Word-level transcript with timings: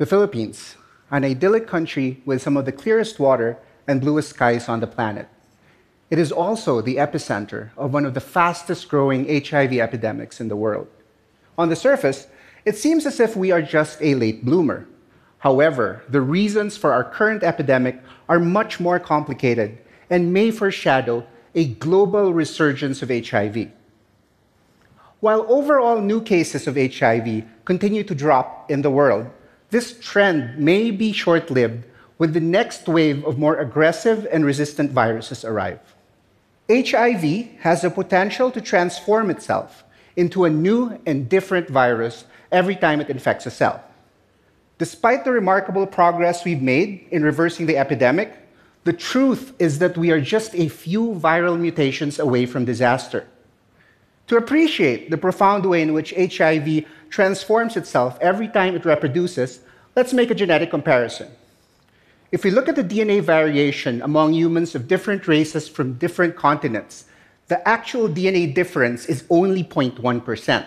The 0.00 0.06
Philippines, 0.06 0.76
an 1.10 1.26
idyllic 1.26 1.66
country 1.66 2.22
with 2.24 2.40
some 2.40 2.56
of 2.56 2.64
the 2.64 2.72
clearest 2.72 3.20
water 3.20 3.58
and 3.86 4.00
bluest 4.00 4.30
skies 4.30 4.66
on 4.66 4.80
the 4.80 4.86
planet. 4.86 5.28
It 6.08 6.18
is 6.18 6.32
also 6.32 6.80
the 6.80 6.96
epicenter 6.96 7.68
of 7.76 7.92
one 7.92 8.06
of 8.06 8.14
the 8.14 8.20
fastest 8.22 8.88
growing 8.88 9.28
HIV 9.28 9.74
epidemics 9.74 10.40
in 10.40 10.48
the 10.48 10.56
world. 10.56 10.88
On 11.58 11.68
the 11.68 11.76
surface, 11.76 12.28
it 12.64 12.78
seems 12.78 13.04
as 13.04 13.20
if 13.20 13.36
we 13.36 13.50
are 13.50 13.60
just 13.60 14.00
a 14.00 14.14
late 14.14 14.42
bloomer. 14.42 14.88
However, 15.40 16.02
the 16.08 16.22
reasons 16.22 16.78
for 16.78 16.94
our 16.94 17.04
current 17.04 17.42
epidemic 17.42 18.00
are 18.26 18.40
much 18.40 18.80
more 18.80 18.98
complicated 18.98 19.76
and 20.08 20.32
may 20.32 20.50
foreshadow 20.50 21.26
a 21.54 21.74
global 21.74 22.32
resurgence 22.32 23.02
of 23.02 23.10
HIV. 23.10 23.70
While 25.20 25.44
overall 25.46 26.00
new 26.00 26.22
cases 26.22 26.66
of 26.66 26.76
HIV 26.76 27.44
continue 27.66 28.04
to 28.04 28.14
drop 28.14 28.70
in 28.70 28.80
the 28.80 28.90
world, 28.90 29.30
this 29.70 29.98
trend 29.98 30.58
may 30.58 30.90
be 30.90 31.12
short 31.12 31.50
lived 31.50 31.84
when 32.16 32.32
the 32.32 32.40
next 32.40 32.86
wave 32.86 33.24
of 33.24 33.38
more 33.38 33.56
aggressive 33.56 34.26
and 34.30 34.44
resistant 34.44 34.90
viruses 34.92 35.44
arrive. 35.44 35.80
HIV 36.68 37.58
has 37.60 37.82
the 37.82 37.90
potential 37.90 38.50
to 38.50 38.60
transform 38.60 39.30
itself 39.30 39.84
into 40.16 40.44
a 40.44 40.50
new 40.50 41.00
and 41.06 41.28
different 41.28 41.68
virus 41.68 42.24
every 42.52 42.76
time 42.76 43.00
it 43.00 43.10
infects 43.10 43.46
a 43.46 43.50
cell. 43.50 43.82
Despite 44.78 45.24
the 45.24 45.32
remarkable 45.32 45.86
progress 45.86 46.44
we've 46.44 46.62
made 46.62 47.06
in 47.10 47.22
reversing 47.22 47.66
the 47.66 47.76
epidemic, 47.76 48.36
the 48.84 48.92
truth 48.92 49.52
is 49.58 49.78
that 49.78 49.98
we 49.98 50.10
are 50.10 50.20
just 50.20 50.54
a 50.54 50.68
few 50.68 51.12
viral 51.12 51.58
mutations 51.58 52.18
away 52.18 52.46
from 52.46 52.64
disaster. 52.64 53.26
To 54.30 54.36
appreciate 54.36 55.10
the 55.10 55.18
profound 55.18 55.66
way 55.66 55.82
in 55.82 55.92
which 55.92 56.14
HIV 56.16 56.84
transforms 57.08 57.76
itself 57.76 58.16
every 58.20 58.46
time 58.46 58.76
it 58.76 58.84
reproduces, 58.84 59.58
let's 59.96 60.12
make 60.12 60.30
a 60.30 60.36
genetic 60.36 60.70
comparison. 60.70 61.32
If 62.30 62.44
we 62.44 62.52
look 62.52 62.68
at 62.68 62.76
the 62.76 62.84
DNA 62.84 63.22
variation 63.22 64.00
among 64.02 64.34
humans 64.34 64.76
of 64.76 64.86
different 64.86 65.26
races 65.26 65.66
from 65.66 65.94
different 65.94 66.36
continents, 66.36 67.06
the 67.48 67.58
actual 67.66 68.08
DNA 68.08 68.54
difference 68.54 69.06
is 69.06 69.24
only 69.30 69.64
0.1%. 69.64 70.64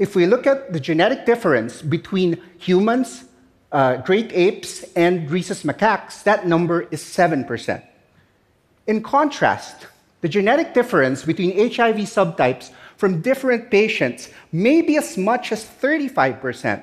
If 0.00 0.16
we 0.16 0.26
look 0.26 0.44
at 0.44 0.72
the 0.72 0.80
genetic 0.80 1.26
difference 1.26 1.80
between 1.80 2.42
humans, 2.58 3.26
uh, 3.70 3.98
great 3.98 4.32
apes, 4.32 4.82
and 4.96 5.30
rhesus 5.30 5.62
macaques, 5.62 6.24
that 6.24 6.48
number 6.48 6.88
is 6.90 7.04
7%. 7.04 7.84
In 8.88 9.00
contrast, 9.00 9.86
the 10.24 10.28
genetic 10.30 10.72
difference 10.72 11.22
between 11.22 11.52
HIV 11.52 12.08
subtypes 12.08 12.70
from 12.96 13.20
different 13.20 13.70
patients 13.70 14.30
may 14.52 14.80
be 14.80 14.96
as 14.96 15.18
much 15.18 15.52
as 15.52 15.66
35%. 15.66 16.82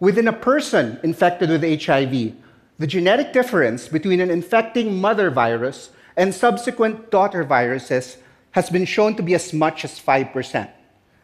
Within 0.00 0.28
a 0.28 0.32
person 0.32 0.98
infected 1.02 1.50
with 1.50 1.60
HIV, 1.60 2.32
the 2.78 2.86
genetic 2.86 3.34
difference 3.34 3.88
between 3.88 4.18
an 4.18 4.30
infecting 4.30 4.98
mother 4.98 5.28
virus 5.28 5.90
and 6.16 6.34
subsequent 6.34 7.10
daughter 7.10 7.44
viruses 7.44 8.16
has 8.52 8.70
been 8.70 8.86
shown 8.86 9.14
to 9.16 9.22
be 9.22 9.34
as 9.34 9.52
much 9.52 9.84
as 9.84 10.00
5%. 10.00 10.70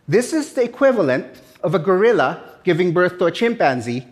This 0.06 0.34
is 0.34 0.52
the 0.52 0.64
equivalent 0.64 1.40
of 1.62 1.74
a 1.74 1.78
gorilla 1.78 2.60
giving 2.64 2.92
birth 2.92 3.16
to 3.16 3.24
a 3.24 3.32
chimpanzee, 3.32 4.06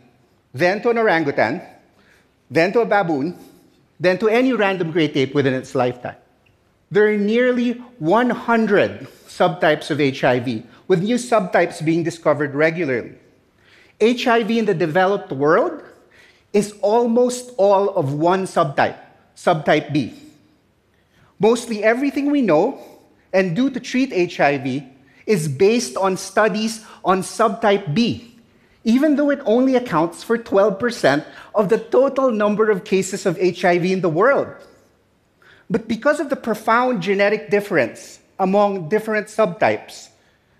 then 0.54 0.80
to 0.80 0.88
an 0.88 0.96
orangutan, 0.96 1.60
then 2.50 2.72
to 2.72 2.80
a 2.80 2.86
baboon, 2.86 3.36
then 4.00 4.16
to 4.16 4.28
any 4.28 4.54
random 4.54 4.90
great 4.92 5.14
ape 5.14 5.34
within 5.34 5.52
its 5.52 5.74
lifetime. 5.74 6.16
There 6.90 7.06
are 7.08 7.18
nearly 7.18 7.72
100 7.98 9.08
subtypes 9.28 9.90
of 9.90 10.00
HIV, 10.00 10.64
with 10.88 11.02
new 11.02 11.16
subtypes 11.16 11.84
being 11.84 12.02
discovered 12.02 12.54
regularly. 12.54 13.12
HIV 14.00 14.50
in 14.50 14.64
the 14.64 14.74
developed 14.74 15.30
world 15.30 15.82
is 16.52 16.72
almost 16.80 17.52
all 17.58 17.90
of 17.90 18.14
one 18.14 18.44
subtype, 18.44 18.96
subtype 19.36 19.92
B. 19.92 20.14
Mostly 21.38 21.84
everything 21.84 22.30
we 22.30 22.40
know 22.40 22.80
and 23.34 23.54
do 23.54 23.68
to 23.68 23.80
treat 23.80 24.32
HIV 24.32 24.82
is 25.26 25.46
based 25.46 25.96
on 25.98 26.16
studies 26.16 26.86
on 27.04 27.20
subtype 27.20 27.92
B, 27.92 28.34
even 28.84 29.16
though 29.16 29.28
it 29.28 29.40
only 29.44 29.76
accounts 29.76 30.24
for 30.24 30.38
12% 30.38 31.24
of 31.54 31.68
the 31.68 31.78
total 31.78 32.30
number 32.30 32.70
of 32.70 32.84
cases 32.84 33.26
of 33.26 33.38
HIV 33.38 33.84
in 33.84 34.00
the 34.00 34.08
world. 34.08 34.48
But 35.70 35.88
because 35.88 36.20
of 36.20 36.30
the 36.30 36.36
profound 36.36 37.02
genetic 37.02 37.50
difference 37.50 38.20
among 38.38 38.88
different 38.88 39.26
subtypes, 39.26 40.08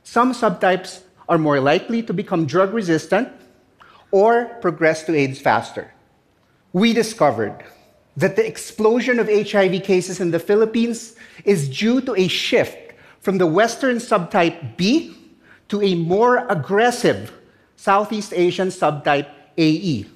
some 0.03 0.33
subtypes 0.33 1.01
are 1.29 1.39
more 1.39 1.61
likely 1.61 2.03
to 2.03 2.13
become 2.13 2.47
drug 2.47 2.73
resistant 2.73 3.29
or 4.11 4.47
progress 4.61 5.05
to 5.05 5.15
AIDS 5.15 5.41
faster. 5.41 5.93
We 6.73 6.93
discovered 6.93 7.65
that 8.17 8.37
the 8.37 8.47
explosion 8.47 9.19
of 9.19 9.29
HIV 9.29 9.83
cases 9.83 10.21
in 10.21 10.31
the 10.31 10.39
Philippines 10.39 11.15
is 11.45 11.69
due 11.69 12.01
to 12.03 12.15
a 12.17 12.29
shift 12.29 12.77
from 13.21 13.39
the 13.39 13.47
Western 13.47 13.97
subtype 13.97 14.77
B 14.77 15.17
to 15.69 15.83
a 15.83 15.95
more 15.95 16.47
aggressive 16.49 17.33
Southeast 17.77 18.33
Asian 18.35 18.69
subtype 18.69 19.29
AE. 19.57 20.07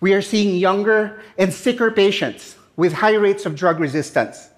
We 0.00 0.14
are 0.14 0.22
seeing 0.22 0.56
younger 0.56 1.20
and 1.36 1.52
sicker 1.52 1.90
patients 1.90 2.56
with 2.76 2.92
high 2.92 3.14
rates 3.14 3.46
of 3.46 3.54
drug 3.54 3.80
resistance. 3.80 4.48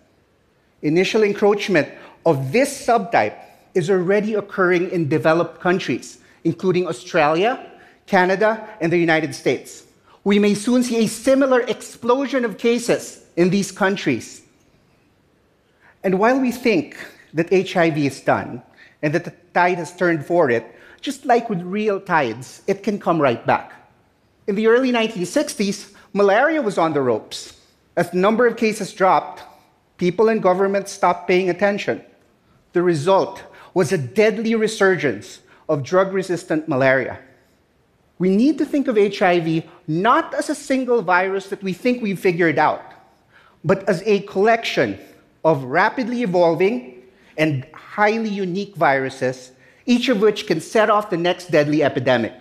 Initial 0.83 1.23
encroachment 1.23 1.89
of 2.25 2.53
this 2.53 2.87
subtype 2.87 3.37
is 3.75 3.91
already 3.91 4.35
occurring 4.35 4.91
in 4.91 5.09
developed 5.09 5.61
countries, 5.61 6.19
including 6.45 6.87
Australia, 6.87 7.65
Canada, 8.07 8.69
and 8.81 8.93
the 8.93 8.99
United 8.99 9.35
States. 9.35 9.85
We 10.25 10.39
may 10.39 10.55
soon 10.55 10.83
see 10.83 11.05
a 11.05 11.07
similar 11.07 11.61
explosion 11.61 12.45
of 12.45 12.59
cases 12.59 13.25
in 13.37 13.51
these 13.51 13.71
countries. 13.71 14.43
And 16.03 16.19
while 16.19 16.41
we 16.41 16.53
think 16.53 16.97
that 17.35 17.51
HIV 17.53 17.99
is 17.99 18.21
done 18.21 18.63
and 19.03 19.13
that 19.13 19.25
the 19.25 19.35
tide 19.55 19.79
has 19.79 19.95
turned 19.95 20.25
for 20.25 20.51
it, 20.51 20.65
just 21.01 21.25
like 21.25 21.51
with 21.51 21.61
real 21.63 22.01
tides, 22.01 22.63
it 22.67 22.83
can 22.83 22.99
come 22.99 23.21
right 23.21 23.45
back. 23.47 23.73
In 24.47 24.55
the 24.55 24.69
early 24.69 24.91
1960s, 24.91 25.93
malaria 26.13 26.63
was 26.63 26.79
on 26.79 26.93
the 26.93 27.01
ropes. 27.01 27.56
As 27.97 28.11
the 28.11 28.19
number 28.19 28.47
of 28.47 28.57
cases 28.57 28.93
dropped, 28.93 29.43
people 29.97 30.29
and 30.29 30.43
governments 30.43 30.93
stopped 30.93 31.27
paying 31.27 31.49
attention. 31.49 32.05
The 32.73 32.83
result 32.83 33.43
was 33.73 33.91
a 33.91 33.99
deadly 33.99 34.55
resurgence 34.55 35.41
of 35.69 35.83
drug 35.83 36.13
resistant 36.13 36.69
malaria. 36.69 37.19
We 38.19 38.35
need 38.35 38.59
to 38.59 38.67
think 38.67 38.89
of 38.89 38.97
HIV 38.97 39.65
not 39.87 40.35
as 40.35 40.51
a 40.51 40.55
single 40.55 41.03
virus 41.03 41.49
that 41.49 41.63
we 41.63 41.73
think 41.73 42.03
we've 42.03 42.21
figured 42.21 42.59
out, 42.59 42.83
but 43.65 43.89
as 43.89 44.03
a 44.07 44.21
collection 44.21 44.99
of 45.45 45.65
rapidly 45.65 46.23
evolving 46.23 47.03
and 47.37 47.67
highly 47.75 48.29
unique 48.29 48.75
viruses, 48.77 49.53
each 49.85 50.09
of 50.09 50.21
which 50.21 50.47
can 50.47 50.61
set 50.61 50.91
off 50.91 51.11
the 51.11 51.17
next 51.17 51.51
deadly 51.51 51.83
epidemic. 51.83 52.33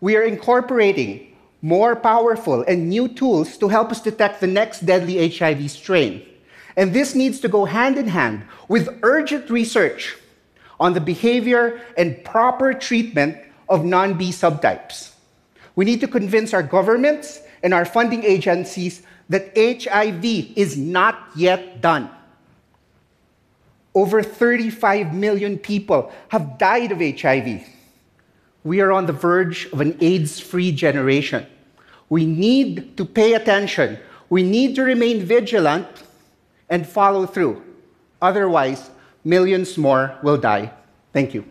We 0.00 0.16
are 0.16 0.22
incorporating 0.22 1.36
more 1.62 1.96
powerful 1.96 2.62
and 2.62 2.88
new 2.88 3.08
tools 3.08 3.56
to 3.58 3.68
help 3.68 3.90
us 3.90 4.00
detect 4.00 4.40
the 4.40 4.46
next 4.46 4.86
deadly 4.86 5.28
HIV 5.28 5.70
strain. 5.70 6.24
And 6.76 6.92
this 6.92 7.14
needs 7.14 7.40
to 7.40 7.48
go 7.48 7.64
hand 7.64 7.98
in 7.98 8.08
hand 8.08 8.44
with 8.68 8.98
urgent 9.02 9.50
research 9.50 10.16
on 10.78 10.92
the 10.94 11.00
behavior 11.00 11.80
and 11.96 12.22
proper 12.24 12.72
treatment 12.72 13.36
of 13.68 13.84
non 13.84 14.16
B 14.16 14.30
subtypes. 14.30 15.12
We 15.74 15.84
need 15.84 16.00
to 16.00 16.08
convince 16.08 16.54
our 16.54 16.62
governments 16.62 17.40
and 17.62 17.74
our 17.74 17.84
funding 17.84 18.24
agencies 18.24 19.02
that 19.28 19.52
HIV 19.56 20.24
is 20.56 20.76
not 20.76 21.30
yet 21.36 21.80
done. 21.80 22.10
Over 23.94 24.22
35 24.22 25.12
million 25.12 25.58
people 25.58 26.12
have 26.28 26.58
died 26.58 26.92
of 26.92 26.98
HIV. 27.00 27.66
We 28.68 28.82
are 28.82 28.92
on 28.92 29.06
the 29.06 29.14
verge 29.14 29.64
of 29.72 29.80
an 29.80 29.96
AIDS 29.98 30.40
free 30.40 30.72
generation. 30.72 31.46
We 32.10 32.26
need 32.26 32.98
to 32.98 33.06
pay 33.06 33.32
attention. 33.32 33.98
We 34.28 34.42
need 34.42 34.74
to 34.74 34.82
remain 34.82 35.24
vigilant 35.24 35.86
and 36.68 36.86
follow 36.86 37.24
through. 37.24 37.62
Otherwise, 38.20 38.90
millions 39.24 39.78
more 39.78 40.18
will 40.22 40.36
die. 40.36 40.72
Thank 41.14 41.32
you. 41.32 41.46